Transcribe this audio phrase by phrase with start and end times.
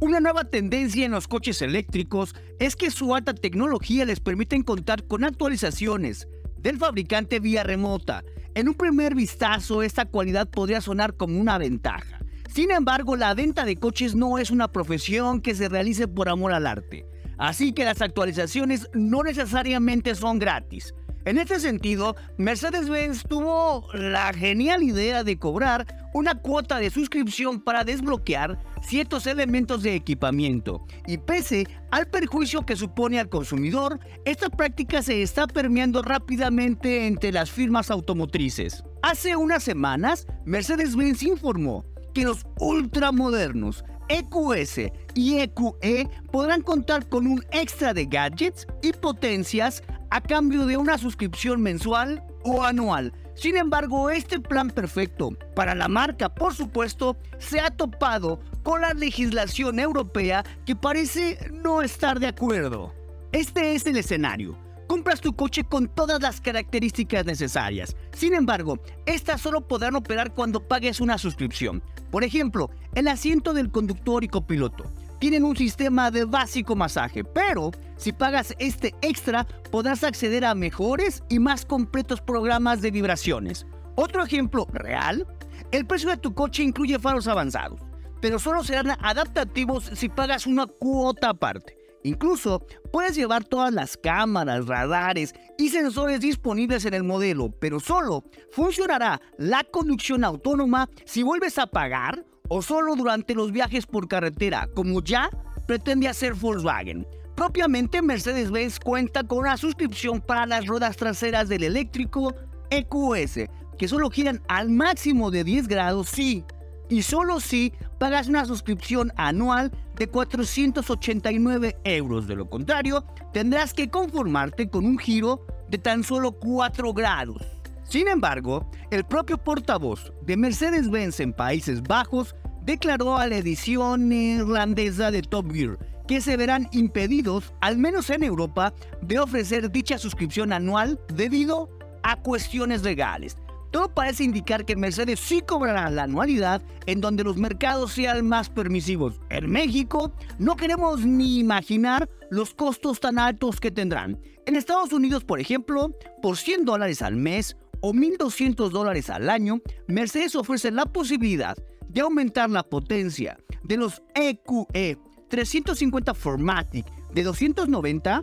[0.00, 5.06] Una nueva tendencia en los coches eléctricos es que su alta tecnología les permite contar
[5.06, 6.26] con actualizaciones
[6.56, 8.24] del fabricante vía remota.
[8.54, 12.18] En un primer vistazo, esta cualidad podría sonar como una ventaja.
[12.50, 16.54] Sin embargo, la venta de coches no es una profesión que se realice por amor
[16.54, 17.04] al arte.
[17.36, 20.94] Así que las actualizaciones no necesariamente son gratis.
[21.26, 27.84] En este sentido, Mercedes-Benz tuvo la genial idea de cobrar una cuota de suscripción para
[27.84, 30.86] desbloquear ciertos elementos de equipamiento.
[31.06, 37.32] Y pese al perjuicio que supone al consumidor, esta práctica se está permeando rápidamente entre
[37.32, 38.82] las firmas automotrices.
[39.02, 47.26] Hace unas semanas, Mercedes-Benz informó que los ultramodernos EQS y EQE e podrán contar con
[47.26, 53.12] un extra de gadgets y potencias a cambio de una suscripción mensual o anual.
[53.34, 58.92] Sin embargo, este plan perfecto para la marca, por supuesto, se ha topado con la
[58.92, 62.92] legislación europea que parece no estar de acuerdo.
[63.32, 64.58] Este es el escenario
[64.90, 67.94] compras tu coche con todas las características necesarias.
[68.12, 71.80] Sin embargo, estas solo podrán operar cuando pagues una suscripción.
[72.10, 77.70] Por ejemplo, el asiento del conductor y copiloto tienen un sistema de básico masaje, pero
[78.00, 83.66] si pagas este extra podrás acceder a mejores y más completos programas de vibraciones.
[83.94, 85.26] Otro ejemplo real,
[85.70, 87.78] el precio de tu coche incluye faros avanzados,
[88.22, 91.76] pero solo serán adaptativos si pagas una cuota aparte.
[92.02, 98.24] Incluso puedes llevar todas las cámaras, radares y sensores disponibles en el modelo, pero solo
[98.50, 104.70] funcionará la conducción autónoma si vuelves a pagar o solo durante los viajes por carretera,
[104.74, 105.28] como ya
[105.66, 107.06] pretende hacer Volkswagen.
[107.40, 112.34] Propiamente Mercedes-Benz cuenta con una suscripción para las ruedas traseras del eléctrico
[112.68, 116.44] EQS, que solo giran al máximo de 10 grados si
[116.90, 122.26] y solo si pagas una suscripción anual de 489 euros.
[122.26, 127.40] De lo contrario, tendrás que conformarte con un giro de tan solo 4 grados.
[127.84, 132.36] Sin embargo, el propio portavoz de Mercedes-Benz en Países Bajos
[132.66, 135.78] declaró a la edición irlandesa de Top Gear
[136.10, 141.68] que se verán impedidos, al menos en Europa, de ofrecer dicha suscripción anual debido
[142.02, 143.36] a cuestiones legales.
[143.70, 148.50] Todo parece indicar que Mercedes sí cobrará la anualidad en donde los mercados sean más
[148.50, 149.20] permisivos.
[149.28, 154.18] En México no queremos ni imaginar los costos tan altos que tendrán.
[154.46, 159.60] En Estados Unidos, por ejemplo, por 100 dólares al mes o 1.200 dólares al año,
[159.86, 161.56] Mercedes ofrece la posibilidad
[161.88, 164.98] de aumentar la potencia de los EQE
[165.30, 168.22] 350 Formatic de 290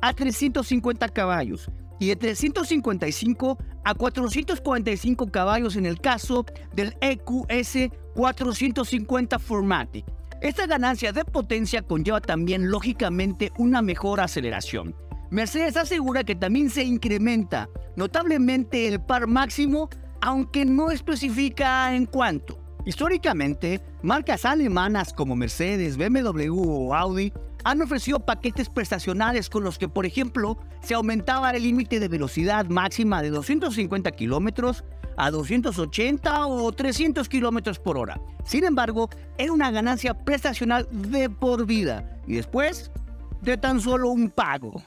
[0.00, 9.38] a 350 caballos y de 355 a 445 caballos en el caso del EQS 450
[9.38, 10.04] Formatic.
[10.40, 14.94] Esta ganancia de potencia conlleva también lógicamente una mejor aceleración.
[15.30, 19.88] Mercedes asegura que también se incrementa notablemente el par máximo,
[20.20, 22.61] aunque no especifica en cuánto.
[22.84, 27.32] Históricamente, marcas alemanas como Mercedes, BMW o Audi
[27.64, 32.66] han ofrecido paquetes prestacionales con los que, por ejemplo, se aumentaba el límite de velocidad
[32.66, 34.82] máxima de 250 kilómetros
[35.16, 38.20] a 280 o 300 kilómetros por hora.
[38.44, 42.90] Sin embargo, era una ganancia prestacional de por vida y después
[43.42, 44.82] de tan solo un pago.